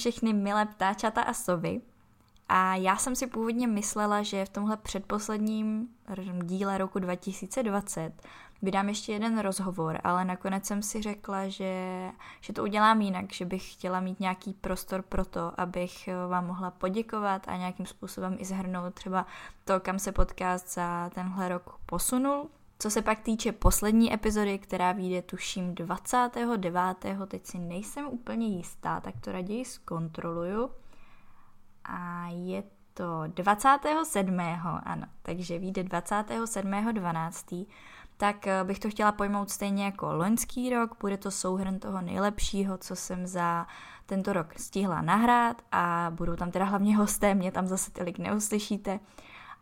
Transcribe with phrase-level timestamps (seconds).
[0.00, 1.80] všechny milé ptáčata a sovy.
[2.48, 5.88] A já jsem si původně myslela, že v tomhle předposledním
[6.42, 8.12] díle roku 2020
[8.62, 11.74] vydám ještě jeden rozhovor, ale nakonec jsem si řekla, že,
[12.40, 16.70] že to udělám jinak, že bych chtěla mít nějaký prostor pro to, abych vám mohla
[16.70, 19.26] poděkovat a nějakým způsobem i zhrnout třeba
[19.64, 22.48] to, kam se podcast za tenhle rok posunul.
[22.82, 26.82] Co se pak týče poslední epizody, která vyjde tuším 29.
[27.28, 30.70] teď si nejsem úplně jistá, tak to raději zkontroluju.
[31.84, 32.62] A je
[32.94, 34.40] to 27.
[34.84, 37.66] ano, takže vyjde 27.12
[38.16, 40.96] tak eh, bych to chtěla pojmout stejně jako loňský rok.
[41.00, 43.66] Bude to souhrn toho nejlepšího, co jsem za
[44.06, 49.00] tento rok stihla nahrát a budou tam teda hlavně hosté, mě tam zase tolik neuslyšíte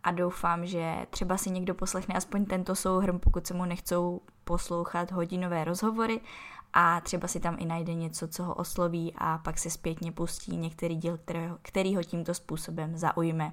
[0.05, 5.13] a doufám, že třeba si někdo poslechne aspoň tento souhrn, pokud se mu nechcou poslouchat
[5.13, 6.21] hodinové rozhovory
[6.73, 10.57] a třeba si tam i najde něco, co ho osloví a pak se zpětně pustí
[10.57, 11.19] některý díl,
[11.63, 13.53] který ho tímto způsobem zaujme.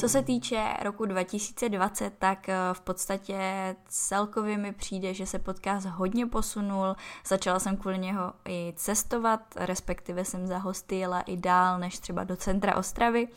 [0.00, 3.38] Co se týče roku 2020, tak eh, v podstatě
[3.88, 6.96] celkově mi přijde, že se podcast hodně posunul.
[7.26, 12.24] Začala jsem kvůli něho i cestovat, respektive jsem za hosty jela i dál než třeba
[12.24, 13.28] do centra Ostravy,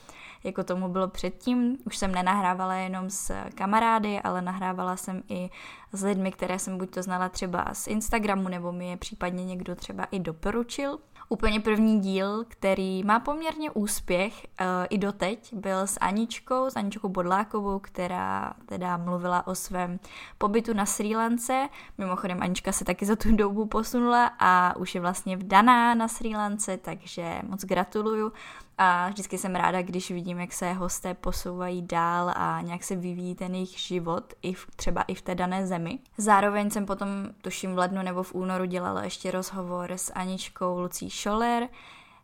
[0.43, 1.77] jako tomu bylo předtím.
[1.85, 5.49] Už jsem nenahrávala jenom s kamarády, ale nahrávala jsem i
[5.91, 9.75] s lidmi, které jsem buď to znala třeba z Instagramu, nebo mi je případně někdo
[9.75, 10.99] třeba i doporučil.
[11.33, 17.09] Úplně první díl, který má poměrně úspěch uh, i doteď, byl s Aničkou, s Aničkou
[17.09, 19.99] Bodlákovou, která teda mluvila o svém
[20.37, 21.69] pobytu na Sri Lance.
[21.97, 26.35] Mimochodem Anička se taky za tu dobu posunula a už je vlastně vdaná na Sri
[26.35, 28.31] Lance, takže moc gratuluju.
[28.77, 33.35] A vždycky jsem ráda, když vidím, jak se hosté posouvají dál a nějak se vyvíjí
[33.35, 35.99] ten jejich život, i v, třeba i v té dané zemi.
[36.17, 37.09] Zároveň jsem potom,
[37.41, 41.67] tuším v lednu nebo v únoru, dělala ještě rozhovor s Aničkou Lucí Scholler.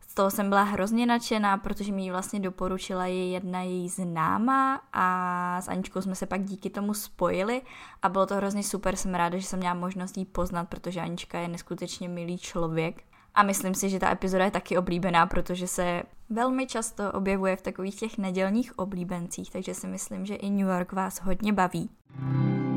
[0.07, 4.81] Z toho jsem byla hrozně nadšená, protože mi ji vlastně doporučila je jedna její známá
[4.93, 7.61] a s Aničkou jsme se pak díky tomu spojili
[8.01, 11.39] a bylo to hrozně super, jsem ráda, že jsem měla možnost jí poznat, protože Anička
[11.39, 13.03] je neskutečně milý člověk
[13.35, 17.61] a myslím si, že ta epizoda je taky oblíbená, protože se velmi často objevuje v
[17.61, 21.89] takových těch nedělních oblíbencích, takže si myslím, že i New York vás hodně baví.
[22.19, 22.68] Co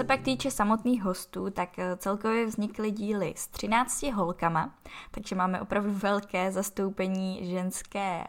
[0.00, 4.74] se pak týče samotných hostů, tak eh, celkově vznikly díly s 13 holkama,
[5.10, 8.24] takže máme opravdu velké zastoupení ženské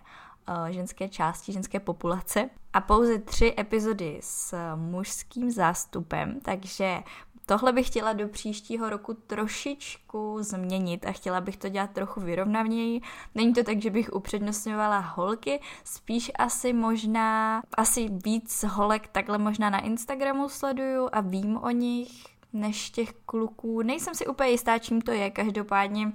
[0.47, 2.49] Eh, ženské části, ženské populace.
[2.73, 7.03] A pouze tři epizody s mužským zástupem, takže
[7.45, 13.01] tohle bych chtěla do příštího roku trošičku změnit a chtěla bych to dělat trochu vyrovnavněji.
[13.35, 19.69] Není to tak, že bych upřednostňovala holky, spíš asi možná, asi víc holek takhle možná
[19.69, 23.81] na Instagramu sleduju a vím o nich než těch kluků.
[23.81, 26.11] Nejsem si úplně jistá, čím to je, každopádně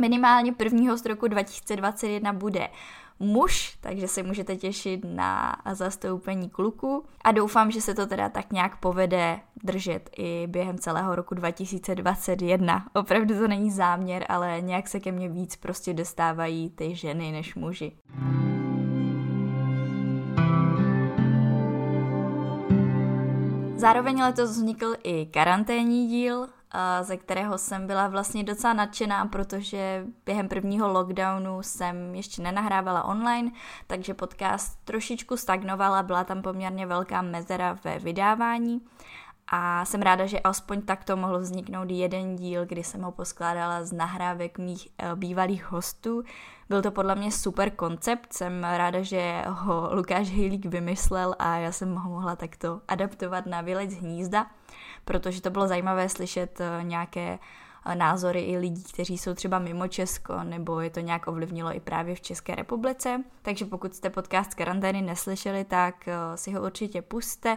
[0.00, 2.68] minimálně prvního z roku 2021 bude
[3.20, 8.52] muž, takže se můžete těšit na zastoupení kluku a doufám, že se to teda tak
[8.52, 12.86] nějak povede držet i během celého roku 2021.
[12.94, 17.54] Opravdu to není záměr, ale nějak se ke mně víc prostě dostávají ty ženy než
[17.54, 17.92] muži.
[23.76, 26.46] Zároveň letos vznikl i karanténní díl,
[27.02, 33.50] ze kterého jsem byla vlastně docela nadšená, protože během prvního lockdownu jsem ještě nenahrávala online,
[33.86, 38.80] takže podcast trošičku stagnovala, byla tam poměrně velká mezera ve vydávání
[39.52, 43.92] a jsem ráda, že aspoň takto mohl vzniknout jeden díl, kdy jsem ho poskládala z
[43.92, 46.22] nahrávek mých eh, bývalých hostů.
[46.68, 51.72] Byl to podle mě super koncept, jsem ráda, že ho Lukáš Hejlík vymyslel a já
[51.72, 54.46] jsem ho mohla takto adaptovat na Vylec hnízda
[55.04, 57.38] protože to bylo zajímavé slyšet eh, nějaké
[57.86, 61.80] eh, názory i lidí, kteří jsou třeba mimo Česko, nebo je to nějak ovlivnilo i
[61.80, 63.24] právě v České republice.
[63.42, 67.56] Takže pokud jste podcast karantény neslyšeli, tak eh, si ho určitě puste.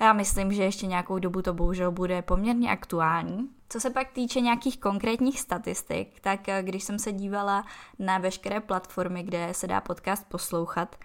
[0.00, 3.48] Já myslím, že ještě nějakou dobu to bohužel bude poměrně aktuální.
[3.68, 7.64] Co se pak týče nějakých konkrétních statistik, tak když jsem se dívala
[7.98, 10.96] na veškeré platformy, kde se dá podcast poslouchat,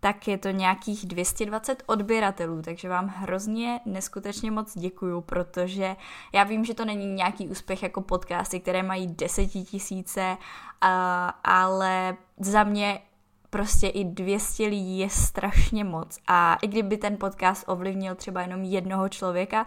[0.00, 5.96] tak je to nějakých 220 odběratelů, takže vám hrozně neskutečně moc děkuju, protože
[6.32, 10.36] já vím, že to není nějaký úspěch jako podcasty, které mají desetitisíce,
[11.44, 13.00] ale za mě
[13.50, 16.18] prostě i 200 lidí je strašně moc.
[16.26, 19.66] A i kdyby ten podcast ovlivnil třeba jenom jednoho člověka,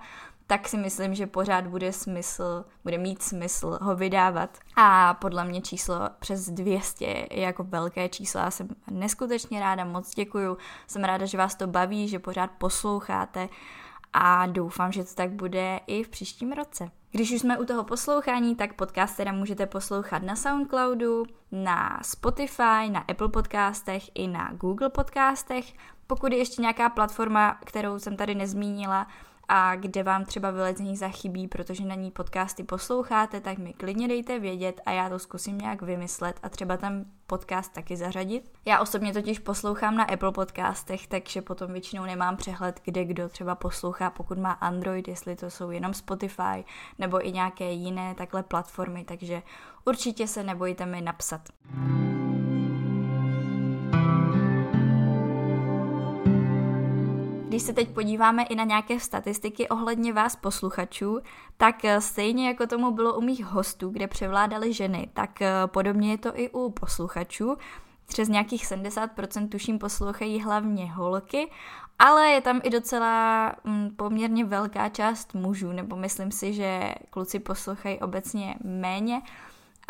[0.50, 4.58] tak si myslím, že pořád bude smysl, bude mít smysl ho vydávat.
[4.76, 8.40] A podle mě číslo přes 200 je jako velké číslo.
[8.40, 10.58] Já jsem neskutečně ráda, moc děkuju.
[10.88, 13.50] Jsem ráda, že vás to baví, že pořád posloucháte
[14.14, 16.92] a doufám, že to tak bude i v příštím roce.
[17.12, 22.90] Když už jsme u toho poslouchání, tak podcast teda můžete poslouchat na Soundcloudu, na Spotify,
[22.90, 25.74] na Apple podcastech i na Google podcastech.
[26.08, 29.08] Pokud je ještě nějaká platforma, kterou jsem tady nezmínila,
[29.50, 34.40] a kde vám třeba vylezení zachybí, protože na ní podcasty posloucháte, tak mi klidně dejte
[34.40, 38.52] vědět a já to zkusím nějak vymyslet a třeba tam podcast taky zařadit.
[38.66, 43.56] Já osobně totiž poslouchám na Apple podcastech, takže potom většinou nemám přehled, kde kdo třeba
[43.56, 46.66] poslouchá, pokud má Android, jestli to jsou jenom Spotify
[47.00, 49.42] nebo i nějaké jiné takhle platformy, takže
[49.86, 51.42] určitě se nebojte mi napsat.
[57.60, 61.20] Když se teď podíváme i na nějaké statistiky ohledně vás posluchačů,
[61.58, 66.12] tak eh, stejně jako tomu bylo u mých hostů, kde převládaly ženy, tak eh, podobně
[66.12, 67.58] je to i u posluchačů.
[68.08, 71.52] Přes nějakých 70% tuším poslouchají hlavně holky,
[72.00, 77.40] ale je tam i docela mm, poměrně velká část mužů, nebo myslím si, že kluci
[77.40, 79.22] poslouchají obecně méně.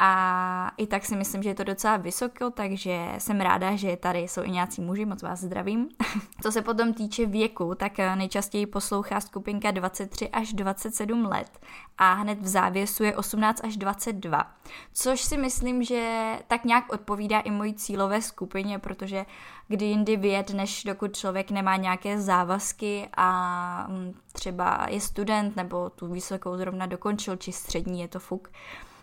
[0.01, 4.19] A i tak si myslím, že je to docela vysoko, takže jsem ráda, že tady
[4.19, 5.89] jsou i nějací muži, moc vás zdravím.
[6.41, 11.59] Co se potom týče věku, tak nejčastěji poslouchá skupinka 23 až 27 let
[11.97, 14.51] a hned v závěsu je 18 až 22,
[14.93, 19.25] což si myslím, že tak nějak odpovídá i mojí cílové skupině, protože
[19.67, 25.89] kdy jindy věd, než dokud člověk nemá nějaké závazky a mm, třeba je student nebo
[25.89, 28.49] tu vysokou zrovna dokončil, či střední je to fuk,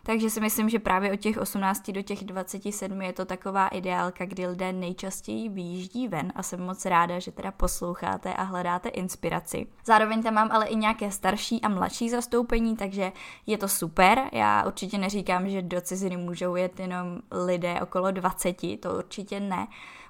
[0.06, 4.24] takže si myslím, že právě od těch 18 do těch 27 je to taková ideálka,
[4.24, 9.66] kdy lidé nejčastěji vyjíždí ven a jsem moc ráda, že teda posloucháte a hledáte inspiraci.
[9.84, 13.12] Zároveň tam mám ale i nějaké starší a mladší zastoupení, takže
[13.46, 14.20] je to super.
[14.32, 19.66] Já určitě neříkám, že do ciziny můžou jet jenom lidé okolo 20, to určitě ne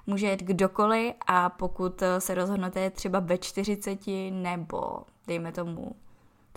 [0.07, 3.99] může jet kdokoliv a pokud se rozhodnete třeba ve 40
[4.31, 5.95] nebo dejme tomu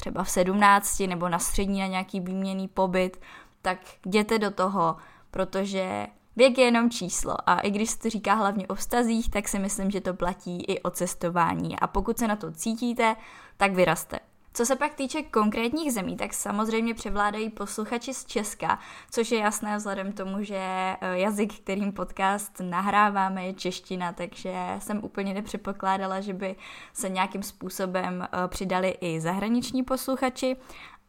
[0.01, 3.21] třeba v 17 nebo na střední na nějaký výměný pobyt,
[3.63, 4.97] tak jděte do toho,
[5.31, 6.07] protože
[6.37, 9.59] věk je jenom číslo a i když se to říká hlavně o vztazích, tak si
[9.59, 13.17] myslím, že to platí i o cestování a pokud se na to cítíte,
[13.57, 14.30] tak vyraste.
[14.53, 18.79] Co se pak týče konkrétních zemí, tak samozřejmě převládají posluchači z Česka,
[19.11, 25.05] což je jasné vzhledem tomu, že eh, jazyk, kterým podcast nahráváme, je čeština, takže jsem
[25.05, 26.57] úplně nepředpokládala, že by
[26.93, 30.57] se nějakým způsobem eh, přidali i zahraniční posluchači,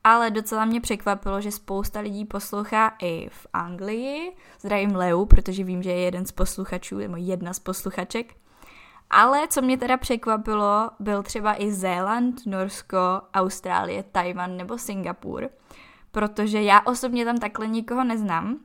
[0.03, 4.35] ale docela mě překvapilo, že spousta lidí poslouchá i v Anglii.
[4.59, 8.40] Zdravím Leu, protože vím, že je jeden z posluchačů, nebo jedna z posluchaček.
[9.13, 12.97] Ale co mě teda překvapilo, byl třeba i Zéland, Norsko,
[13.33, 15.49] Austrálie, Tajvan nebo Singapur,
[16.11, 18.59] protože já osobně tam takhle nikoho neznám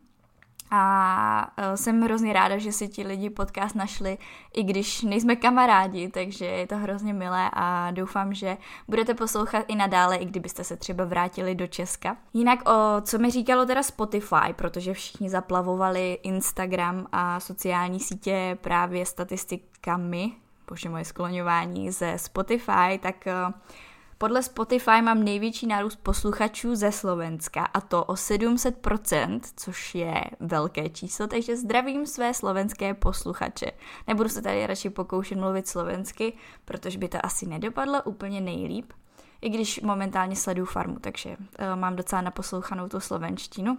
[0.70, 4.18] a e, jsem hrozně ráda, že si ti lidi podcast našli,
[4.54, 8.56] i když nejsme kamarádi, takže je to hrozně milé a doufám, že
[8.88, 12.16] budete poslouchat i nadále, i kdybyste se třeba vrátili do Česka.
[12.34, 19.06] Jinak o co mi říkalo teda Spotify, protože všichni zaplavovali Instagram a sociální sítě právě
[19.06, 20.32] statistikami,
[20.68, 23.32] bože moje skloňování ze Spotify, tak e,
[24.18, 30.88] podle Spotify mám největší nárůst posluchačů ze Slovenska a to o 700%, což je velké
[30.88, 33.70] číslo, takže zdravím své slovenské posluchače.
[34.06, 36.32] Nebudu se tady radši pokoušet mluvit slovensky,
[36.64, 38.92] protože by to asi nedopadlo úplně nejlíp,
[39.40, 41.36] i když momentálně sleduju farmu, takže uh,
[41.74, 43.78] mám docela naposlouchanou tu slovenštinu.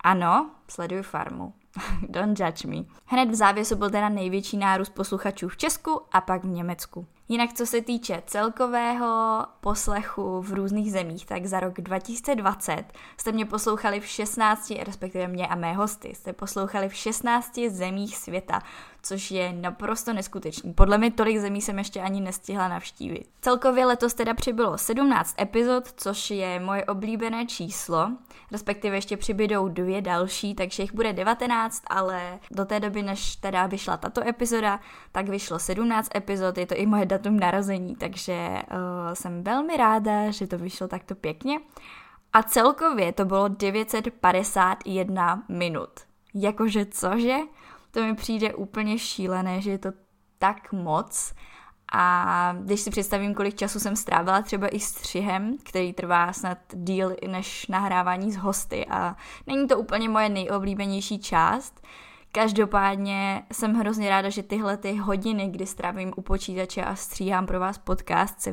[0.00, 1.54] Ano, sleduju farmu.
[2.08, 2.84] Don't judge me.
[3.06, 7.06] Hned v závěsu byl teda největší nárůst posluchačů v Česku a pak v Německu.
[7.32, 12.84] Jinak co se týče celkového poslechu v různých zemích, tak za rok 2020
[13.16, 18.16] jste mě poslouchali v 16, respektive mě a mé hosty, jste poslouchali v 16 zemích
[18.16, 18.62] světa,
[19.02, 20.74] což je naprosto neskutečný.
[20.74, 23.28] Podle mě tolik zemí jsem ještě ani nestihla navštívit.
[23.40, 28.10] Celkově letos teda přibylo 17 epizod, což je moje oblíbené číslo,
[28.52, 33.66] respektive ještě přibydou dvě další, takže jich bude 19, ale do té doby, než teda
[33.66, 34.80] vyšla tato epizoda,
[35.12, 40.30] tak vyšlo 17 epizod, je to i moje datum narození, takže uh, jsem velmi ráda,
[40.30, 41.58] že to vyšlo takto pěkně.
[42.32, 45.90] A celkově to bylo 951 minut.
[46.34, 47.36] Jakože cože?
[47.92, 49.88] To mi přijde úplně šílené, že je to
[50.38, 51.34] tak moc.
[51.94, 57.16] A když si představím, kolik času jsem strávila třeba i střihem, který trvá snad díl
[57.28, 61.80] než nahrávání s hosty a není to úplně moje nejoblíbenější část,
[62.34, 67.60] Každopádně jsem hrozně ráda, že tyhle ty hodiny, kdy strávím u počítače a stříhám pro
[67.60, 68.52] vás podcast, se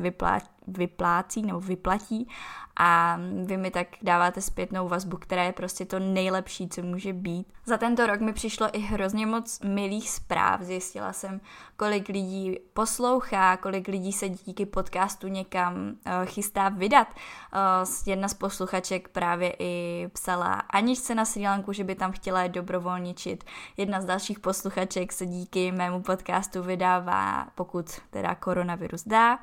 [0.66, 2.28] vyplácí nebo vyplatí
[2.76, 7.52] a vy mi tak dáváte zpětnou vazbu, která je prostě to nejlepší, co může být.
[7.66, 10.60] Za tento rok mi přišlo i hrozně moc milých zpráv.
[10.60, 11.40] Zjistila jsem,
[11.76, 15.92] kolik lidí poslouchá, kolik lidí se díky podcastu někam uh,
[16.24, 17.08] chystá vydat.
[17.08, 22.46] Uh, jedna z posluchaček právě i psala Aničce na Sri Lanku, že by tam chtěla
[22.46, 23.44] dobrovolničit.
[23.76, 29.38] Jedna z dalších posluchaček se díky mému podcastu vydává, pokud teda koronavirus dá,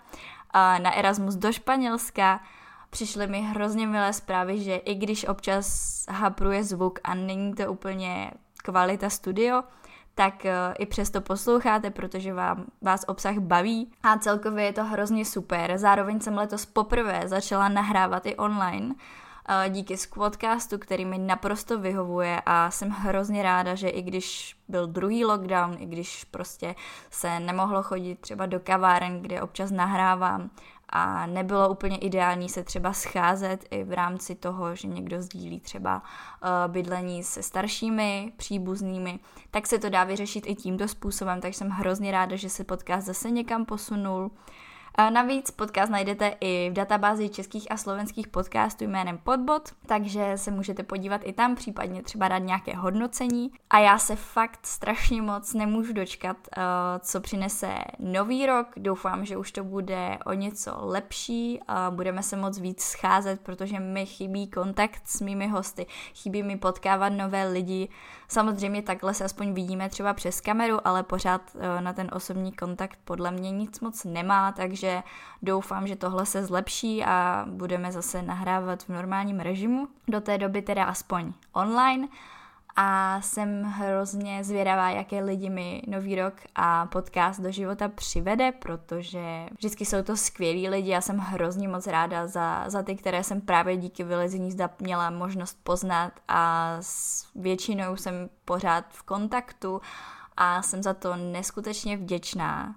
[0.79, 2.39] na Erasmus do Španělska.
[2.89, 5.67] Přišly mi hrozně milé zprávy, že i když občas
[6.09, 8.31] hapruje zvuk a není to úplně
[8.63, 9.63] kvalita studio,
[10.15, 10.49] tak uh,
[10.79, 13.91] i přesto posloucháte, protože vám, vás obsah baví.
[14.03, 15.77] A celkově je to hrozně super.
[15.77, 18.95] Zároveň jsem letos poprvé začala nahrávat i online
[19.69, 25.25] díky Squadcastu, který mi naprosto vyhovuje a jsem hrozně ráda, že i když byl druhý
[25.25, 26.75] lockdown, i když prostě
[27.09, 30.49] se nemohlo chodit třeba do kaváren, kde občas nahrávám,
[30.89, 36.01] a nebylo úplně ideální se třeba scházet i v rámci toho, že někdo sdílí třeba
[36.01, 39.19] uh, bydlení se staršími příbuznými,
[39.51, 43.07] tak se to dá vyřešit i tímto způsobem, takže jsem hrozně ráda, že se podcast
[43.07, 44.31] zase někam posunul.
[44.97, 50.83] Navíc podcast najdete i v databázi českých a slovenských podcastů jménem Podbot, takže se můžete
[50.83, 53.51] podívat i tam, případně třeba dát nějaké hodnocení.
[53.69, 56.61] A já se fakt strašně moc nemůžu dočkat, eh,
[56.99, 58.67] co přinese nový rok.
[58.77, 64.05] Doufám, že už to bude o něco lepší, budeme se moc víc scházet, protože mi
[64.05, 65.85] chybí kontakt s mými hosty,
[66.15, 67.89] chybí mi potkávat nové lidi.
[68.27, 72.99] Samozřejmě takhle se aspoň vidíme třeba přes kameru, ale pořád eh, na ten osobní kontakt
[73.05, 75.03] podle mě nic moc nemá, takže takže
[75.41, 79.87] doufám, že tohle se zlepší a budeme zase nahrávat v normálním režimu.
[80.07, 82.07] Do té doby teda aspoň online
[82.75, 89.47] a jsem hrozně zvědavá, jaké lidi mi nový rok a podcast do života přivede, protože
[89.57, 93.41] vždycky jsou to skvělí lidi, já jsem hrozně moc ráda za, za ty, které jsem
[93.41, 99.81] právě díky vylezení zda měla možnost poznat a s většinou jsem pořád v kontaktu
[100.37, 102.75] a jsem za to neskutečně vděčná.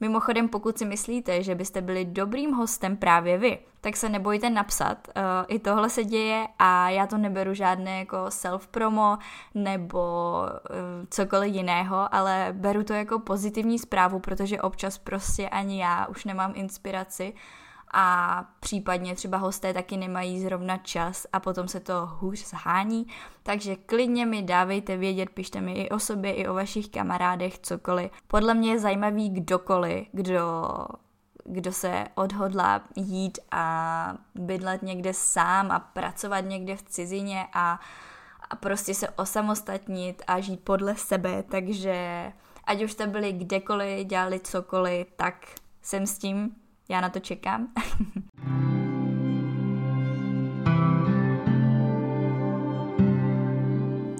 [0.00, 5.08] Mimochodem, pokud si myslíte, že byste byli dobrým hostem právě vy, tak se nebojte napsat.
[5.08, 9.18] Uh, I tohle se děje a já to neberu žádné jako self-promo
[9.54, 16.06] nebo uh, cokoliv jiného, ale beru to jako pozitivní zprávu, protože občas prostě ani já
[16.06, 17.34] už nemám inspiraci
[17.98, 23.06] a případně třeba hosté taky nemají zrovna čas a potom se to hůř zhání,
[23.42, 28.10] takže klidně mi dávejte vědět, pište mi i o sobě, i o vašich kamarádech, cokoliv.
[28.26, 30.42] Podle mě je zajímavý kdokoliv, kdo
[31.48, 37.80] kdo se odhodlá jít a bydlet někde sám a pracovat někde v cizině a,
[38.50, 42.32] a prostě se osamostatnit a žít podle sebe, takže
[42.64, 45.46] ať už jste byli kdekoliv, dělali cokoliv, tak
[45.82, 46.56] jsem s tím
[46.88, 47.68] já na to čekám.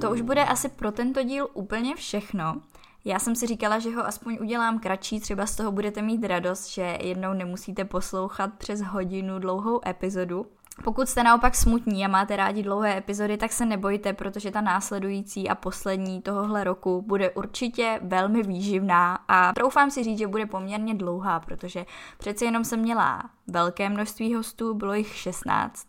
[0.00, 2.60] to už bude asi pro tento díl úplně všechno.
[3.04, 6.68] Já jsem si říkala, že ho aspoň udělám kratší, třeba z toho budete mít radost,
[6.68, 10.46] že jednou nemusíte poslouchat přes hodinu dlouhou epizodu.
[10.84, 15.48] Pokud jste naopak smutní a máte rádi dlouhé epizody, tak se nebojte, protože ta následující
[15.48, 20.94] a poslední tohohle roku bude určitě velmi výživná a troufám si říct, že bude poměrně
[20.94, 21.86] dlouhá, protože
[22.18, 25.86] přece jenom jsem měla velké množství hostů, bylo jich 16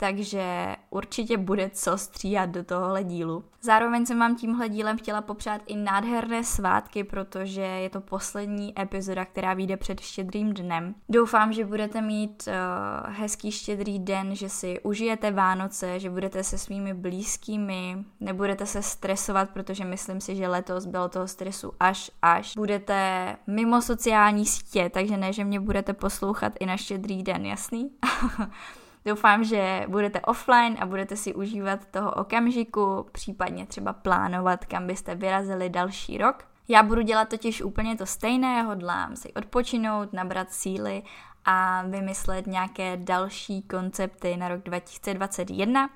[0.00, 3.44] takže určitě bude co stříhat do tohohle dílu.
[3.62, 9.24] Zároveň jsem vám tímhle dílem chtěla popřát i nádherné svátky, protože je to poslední epizoda,
[9.24, 10.94] která vyjde před štědrým dnem.
[11.08, 16.58] Doufám, že budete mít uh, hezký štědrý den, že si užijete Vánoce, že budete se
[16.58, 22.56] svými blízkými, nebudete se stresovat, protože myslím si, že letos bylo toho stresu až až.
[22.56, 27.90] Budete mimo sociální sítě, takže ne, že mě budete poslouchat i na štědrý den, jasný?
[29.04, 35.14] Doufám, že budete offline a budete si užívat toho okamžiku, případně třeba plánovat, kam byste
[35.14, 36.44] vyrazili další rok.
[36.68, 41.02] Já budu dělat totiž úplně to stejné, hodlám si odpočinout, nabrat síly
[41.44, 45.90] a vymyslet nějaké další koncepty na rok 2021.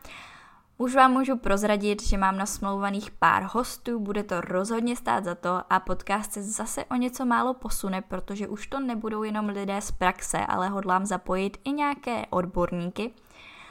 [0.79, 5.63] Už vám můžu prozradit, že mám nasmlouvaných pár hostů, bude to rozhodně stát za to
[5.71, 9.91] a podcast se zase o něco málo posune, protože už to nebudou jenom lidé z
[9.91, 13.11] praxe, ale hodlám zapojit i nějaké odborníky.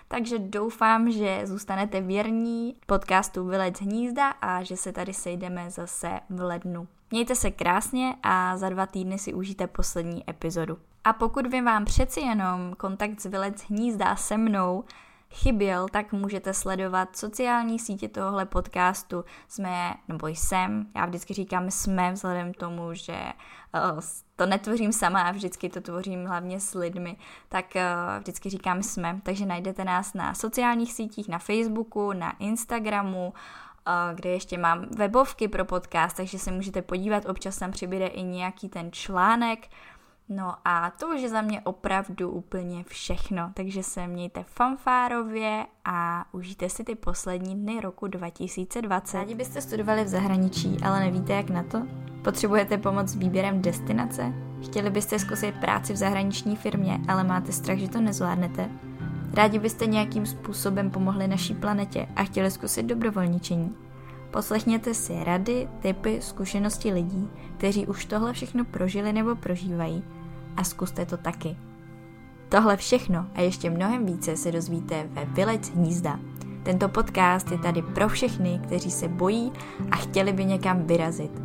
[0.07, 6.41] Takže doufám, že zůstanete věrní podcastu Vylec hnízda a že se tady sejdeme zase v
[6.41, 6.87] lednu.
[7.11, 10.77] Mějte se krásně a za dva týdny si užijte poslední epizodu.
[11.03, 14.83] A pokud by vám přeci jenom kontakt s Vylec hnízda se mnou
[15.33, 19.25] chyběl, tak můžete sledovat sociální sítě tohohle podcastu.
[19.47, 23.17] Jsme, nebo jsem, já vždycky říkám jsme, vzhledem k tomu, že
[23.93, 23.99] uh,
[24.35, 27.17] to netvořím sama a vždycky to tvořím hlavně s lidmi,
[27.49, 27.81] tak uh,
[28.19, 29.19] vždycky říkám jsme.
[29.23, 35.47] Takže najdete nás na sociálních sítích, na Facebooku, na Instagramu, uh, kde ještě mám webovky
[35.47, 39.67] pro podcast, takže se můžete podívat, občas tam přibude i nějaký ten článek,
[40.29, 46.25] No a to už je za mě opravdu úplně všechno, takže se mějte fanfárově a
[46.31, 49.17] užijte si ty poslední dny roku 2020.
[49.17, 51.81] Rádi byste studovali v zahraničí, ale nevíte jak na to?
[52.23, 54.33] Potřebujete pomoc s výběrem destinace?
[54.63, 58.69] Chtěli byste zkusit práci v zahraniční firmě, ale máte strach, že to nezvládnete?
[59.33, 63.75] Rádi byste nějakým způsobem pomohli naší planetě a chtěli zkusit dobrovolničení?
[64.33, 70.03] Poslechněte si rady, typy, zkušenosti lidí, kteří už tohle všechno prožili nebo prožívají
[70.57, 71.55] a zkuste to taky.
[72.49, 76.19] Tohle všechno a ještě mnohem více se dozvíte ve Vylec hnízda.
[76.63, 79.51] Tento podcast je tady pro všechny, kteří se bojí
[79.91, 81.41] a chtěli by někam vyrazit.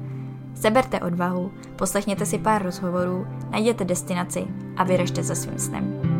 [0.54, 6.17] Seberte odvahu, poslechněte si pár rozhovorů, najděte destinaci a vyražte za svým snem.